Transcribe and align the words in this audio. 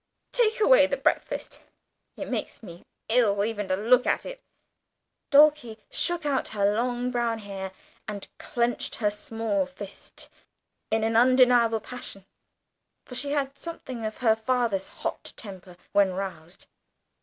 Take 0.31 0.59
away 0.59 0.87
the 0.87 0.97
breakfast. 0.97 1.61
It 2.17 2.27
makes 2.27 2.63
me 2.63 2.81
ill 3.07 3.45
even 3.45 3.67
to 3.67 3.75
look 3.75 4.07
at 4.07 4.25
it." 4.25 4.41
Dulcie 5.29 5.77
shook 5.91 6.25
out 6.25 6.47
her 6.57 6.73
long 6.73 7.11
brown 7.11 7.37
hair, 7.37 7.71
and 8.07 8.27
clenched 8.39 8.95
her 8.95 9.11
small 9.11 9.67
fist 9.67 10.27
in 10.89 11.03
an 11.03 11.15
undeniable 11.15 11.81
passion, 11.81 12.25
for 13.05 13.13
she 13.13 13.33
had 13.33 13.55
something 13.59 14.03
of 14.03 14.17
her 14.25 14.35
father's 14.35 14.87
hot 14.87 15.33
temper 15.37 15.77
when 15.91 16.13
roused. 16.15 16.65